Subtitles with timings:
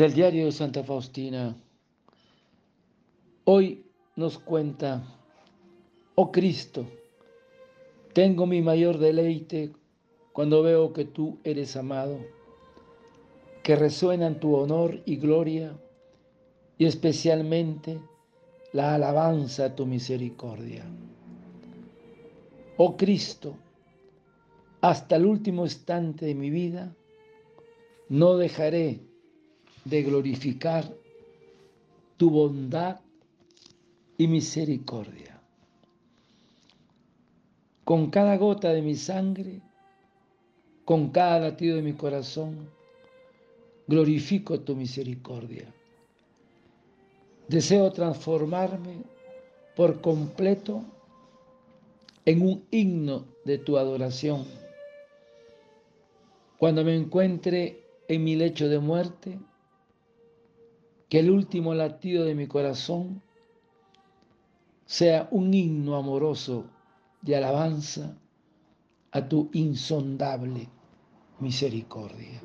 [0.00, 1.54] del diario de Santa Faustina.
[3.44, 3.84] Hoy
[4.16, 5.04] nos cuenta,
[6.14, 6.86] oh Cristo,
[8.14, 9.72] tengo mi mayor deleite
[10.32, 12.18] cuando veo que tú eres amado,
[13.62, 15.78] que resuenan tu honor y gloria
[16.78, 18.00] y especialmente
[18.72, 20.86] la alabanza a tu misericordia.
[22.78, 23.54] Oh Cristo,
[24.80, 26.96] hasta el último instante de mi vida,
[28.08, 29.09] no dejaré
[29.90, 30.84] de glorificar
[32.16, 33.00] tu bondad
[34.16, 35.40] y misericordia.
[37.84, 39.60] Con cada gota de mi sangre,
[40.84, 42.68] con cada latido de mi corazón,
[43.88, 45.66] glorifico tu misericordia.
[47.48, 49.02] Deseo transformarme
[49.74, 50.84] por completo
[52.24, 54.44] en un himno de tu adoración.
[56.58, 59.38] Cuando me encuentre en mi lecho de muerte,
[61.10, 63.20] que el último latido de mi corazón
[64.86, 66.66] sea un himno amoroso
[67.20, 68.16] de alabanza
[69.10, 70.68] a tu insondable
[71.40, 72.40] misericordia.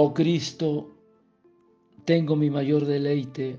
[0.00, 0.94] Oh Cristo,
[2.04, 3.58] tengo mi mayor deleite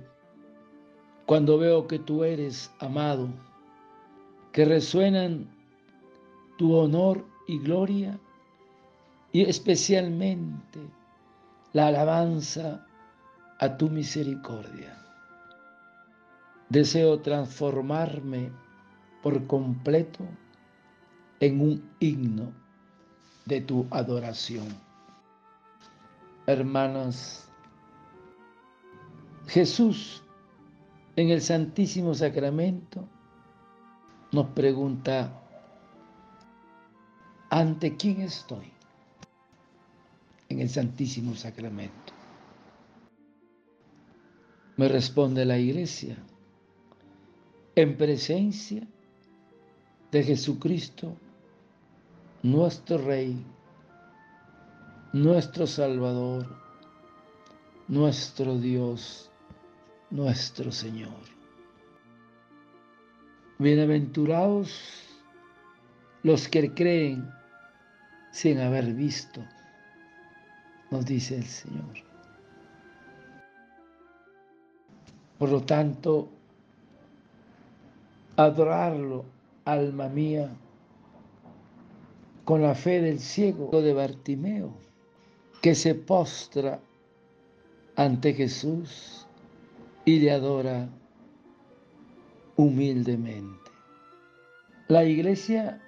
[1.25, 3.27] cuando veo que tú eres amado,
[4.53, 5.53] que resuenan
[6.57, 8.17] tu honor y gloria
[9.33, 10.79] y especialmente
[11.73, 12.87] la alabanza
[13.59, 14.97] a tu misericordia.
[16.69, 18.49] Deseo transformarme
[19.21, 20.23] por completo
[21.41, 22.53] en un himno
[23.45, 24.88] de tu adoración
[26.51, 27.43] hermanos,
[29.47, 30.23] Jesús
[31.15, 33.07] en el Santísimo Sacramento
[34.31, 35.43] nos pregunta,
[37.49, 38.71] ¿ante quién estoy?
[40.49, 42.13] En el Santísimo Sacramento.
[44.77, 46.17] Me responde la iglesia,
[47.75, 48.87] en presencia
[50.11, 51.15] de Jesucristo,
[52.41, 53.45] nuestro Rey
[55.13, 56.45] nuestro Salvador,
[57.87, 59.31] nuestro Dios,
[60.11, 61.17] nuestro Señor.
[63.57, 65.07] Bienaventurados
[66.21, 67.27] los que creen
[68.31, 69.43] sin haber visto,
[70.91, 72.03] nos dice el Señor.
[75.39, 76.29] Por lo tanto,
[78.35, 79.25] adorarlo,
[79.65, 80.51] alma mía,
[82.45, 84.88] con la fe del ciego de Bartimeo
[85.61, 86.79] que se postra
[87.95, 89.27] ante Jesús
[90.05, 90.87] y le adora
[92.55, 93.71] humildemente.
[94.87, 95.81] La iglesia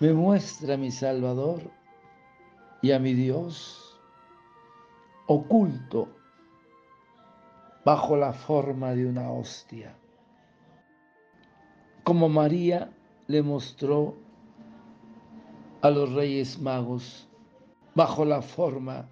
[0.00, 1.70] me muestra a mi Salvador
[2.82, 3.98] y a mi Dios
[5.26, 6.08] oculto
[7.84, 9.94] bajo la forma de una hostia,
[12.02, 12.90] como María
[13.26, 14.16] le mostró
[15.82, 17.25] a los reyes magos
[17.96, 19.08] bajo la forma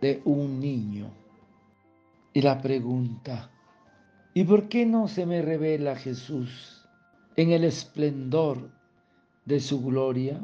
[0.00, 1.10] de un niño.
[2.32, 3.50] Y la pregunta,
[4.32, 6.88] ¿y por qué no se me revela Jesús
[7.36, 8.70] en el esplendor
[9.44, 10.42] de su gloria?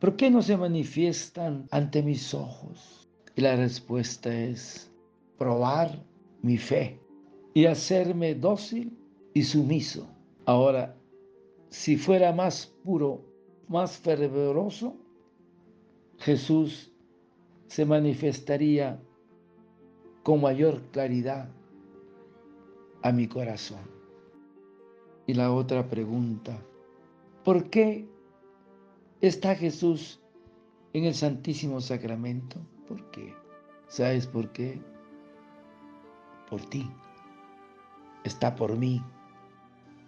[0.00, 3.08] ¿Por qué no se manifiestan ante mis ojos?
[3.36, 4.90] Y la respuesta es
[5.38, 6.02] probar
[6.42, 6.98] mi fe
[7.54, 8.98] y hacerme dócil
[9.34, 10.08] y sumiso.
[10.46, 10.96] Ahora,
[11.68, 13.24] si fuera más puro,
[13.68, 14.96] más fervoroso,
[16.20, 16.92] Jesús
[17.66, 19.00] se manifestaría
[20.22, 21.48] con mayor claridad
[23.02, 23.80] a mi corazón.
[25.26, 26.62] Y la otra pregunta,
[27.42, 28.06] ¿por qué
[29.22, 30.20] está Jesús
[30.92, 32.60] en el Santísimo Sacramento?
[32.86, 33.34] ¿Por qué?
[33.88, 34.78] ¿Sabes por qué?
[36.50, 36.90] Por ti.
[38.24, 39.02] Está por mí,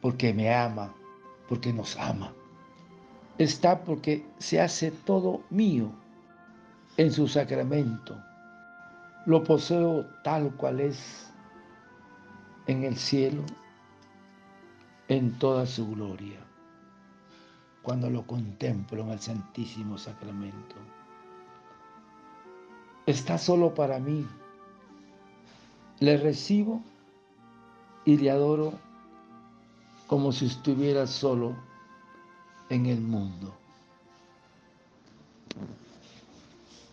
[0.03, 0.95] porque me ama,
[1.49, 2.35] porque nos ama.
[3.39, 6.02] Está porque se hace todo mío
[6.97, 8.17] en su sacramento.
[9.27, 11.31] Lo poseo tal cual es
[12.67, 13.43] en el cielo,
[15.09, 16.41] en toda su gloria,
[17.83, 20.77] cuando lo contemplo en el Santísimo Sacramento.
[23.07, 24.27] Está solo para mí.
[26.01, 26.83] Le recibo
[28.05, 28.73] y le adoro
[30.07, 31.57] como si estuviera solo
[32.69, 33.55] en el mundo.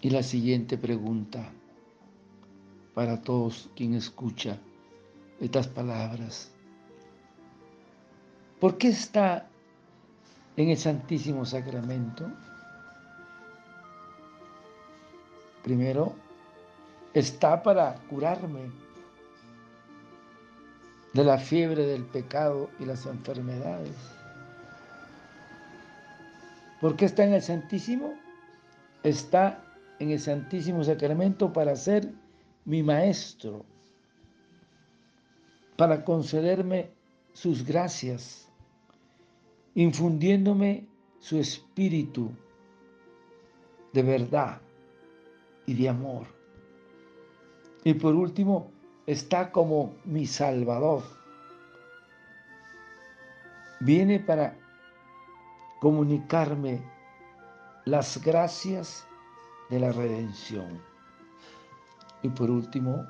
[0.01, 1.51] Y la siguiente pregunta
[2.93, 4.57] para todos quien escucha
[5.39, 6.51] estas palabras.
[8.59, 9.47] ¿Por qué está
[10.57, 12.29] en el Santísimo Sacramento?
[15.63, 16.13] Primero,
[17.13, 18.71] está para curarme
[21.13, 23.95] de la fiebre del pecado y las enfermedades.
[26.79, 28.13] ¿Por qué está en el Santísimo?
[29.03, 29.63] Está
[29.99, 32.11] en el Santísimo Sacramento para ser
[32.65, 33.65] mi maestro,
[35.75, 36.89] para concederme
[37.33, 38.49] sus gracias,
[39.75, 40.87] infundiéndome
[41.19, 42.31] su espíritu
[43.93, 44.61] de verdad
[45.65, 46.27] y de amor.
[47.83, 48.71] Y por último,
[49.05, 51.03] está como mi Salvador.
[53.79, 54.57] Viene para
[55.79, 56.81] comunicarme
[57.85, 59.08] las gracias
[59.69, 60.81] de la redención.
[62.21, 63.05] Y por último,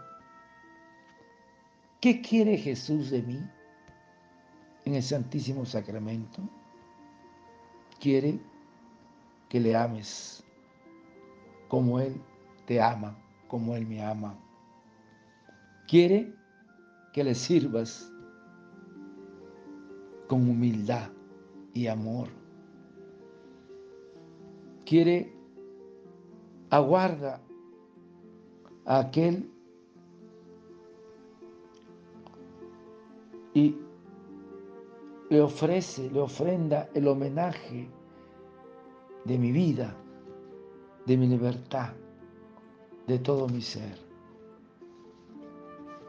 [2.00, 3.40] ¿qué quiere Jesús de mí
[4.86, 6.42] en el Santísimo Sacramento?
[8.00, 8.40] Quiere
[9.50, 10.44] que le ames
[11.68, 12.22] como Él
[12.66, 13.18] te ama,
[13.48, 14.38] como Él me ama.
[15.88, 16.34] Quiere
[17.14, 18.12] que le sirvas
[20.28, 21.10] con humildad
[21.74, 22.28] y amor.
[24.86, 25.34] Quiere,
[26.70, 27.42] aguarda
[28.86, 29.50] a aquel
[33.54, 33.76] y
[35.30, 37.90] le ofrece, le ofrenda el homenaje
[39.26, 39.96] de mi vida,
[41.06, 41.94] de mi libertad,
[43.08, 43.98] de todo mi ser.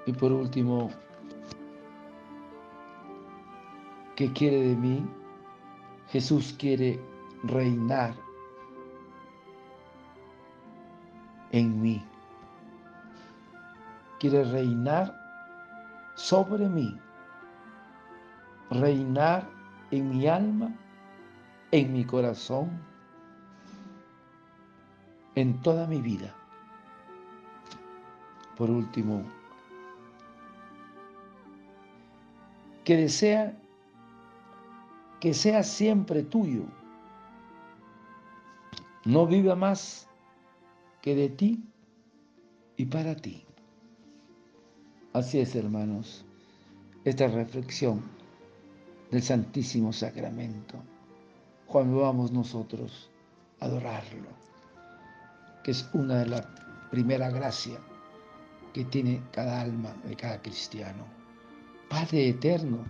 [0.06, 0.91] Y por último,
[4.17, 5.06] ¿qué quiere de mí?
[6.09, 6.99] Jesús quiere
[7.45, 8.30] reinar
[11.52, 12.05] en mí.
[14.19, 15.14] Quiere reinar
[16.14, 16.97] sobre mí.
[18.70, 19.49] Reinar
[19.91, 20.73] en mi alma,
[21.73, 22.70] en mi corazón,
[25.35, 26.35] en toda mi vida.
[28.56, 29.25] Por último,
[32.85, 33.56] que desea
[35.20, 36.64] que sea siempre tuyo.
[39.05, 40.10] No viva más
[41.00, 41.64] que de ti
[42.76, 43.44] y para ti.
[45.12, 46.25] Así es, hermanos,
[47.05, 48.02] esta reflexión
[49.11, 50.76] del Santísimo Sacramento,
[51.67, 53.11] cuando vamos nosotros
[53.61, 54.29] a adorarlo,
[55.64, 56.47] que es una de las
[56.91, 57.79] primeras gracias
[58.73, 61.05] que tiene cada alma de cada cristiano.
[61.89, 62.84] Padre eterno,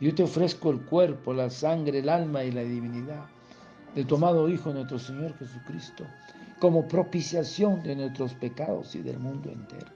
[0.00, 3.26] yo te ofrezco el cuerpo, la sangre, el alma y la divinidad
[3.94, 6.04] de tu amado Hijo nuestro Señor Jesucristo,
[6.58, 9.90] como propiciación de nuestros pecados y del mundo entero.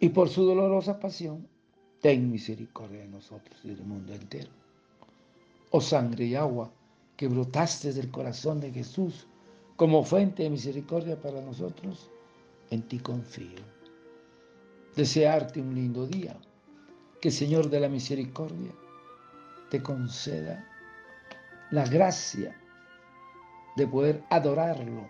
[0.00, 1.46] Y por su dolorosa pasión,
[2.00, 4.50] ten misericordia de nosotros y del mundo entero.
[5.70, 6.70] Oh sangre y agua
[7.16, 9.26] que brotaste del corazón de Jesús
[9.76, 12.10] como fuente de misericordia para nosotros,
[12.70, 13.78] en ti confío
[14.98, 16.36] desearte un lindo día.
[17.20, 18.72] Que el Señor de la Misericordia
[19.70, 20.64] te conceda
[21.70, 22.56] la gracia
[23.78, 25.08] de poder adorarlo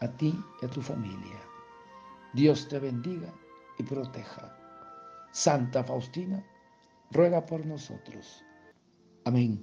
[0.00, 1.38] a ti y a tu familia.
[2.32, 3.32] Dios te bendiga
[3.78, 4.56] y proteja.
[5.32, 6.42] Santa Faustina,
[7.10, 8.42] ruega por nosotros.
[9.24, 9.62] Amén.